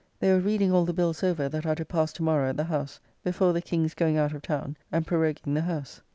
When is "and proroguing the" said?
4.91-5.61